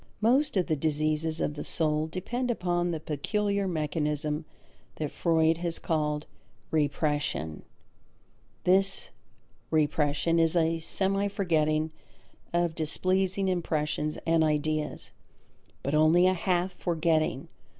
Most 0.19 0.57
of 0.57 0.65
the 0.65 0.75
diseases 0.75 1.39
of 1.39 1.53
the 1.53 1.63
soul 1.63 2.07
depend 2.07 2.49
upon 2.49 2.89
the 2.89 2.99
peculiar 2.99 3.67
mechanism 3.67 4.45
that 4.95 5.11
Freud 5.11 5.59
has 5.59 5.77
called 5.77 6.25
"repression." 6.71 7.61
This 8.63 9.11
"repression" 9.69 10.39
is 10.39 10.55
a 10.55 10.79
semi 10.79 11.27
forgetting 11.27 11.91
of 12.51 12.73
displeasing 12.73 13.47
impressions 13.47 14.17
and 14.25 14.43
ideas. 14.43 15.11
But 15.83 15.93
only 15.93 16.25
a 16.25 16.33
half 16.33 16.71
forgetting. 16.71 17.47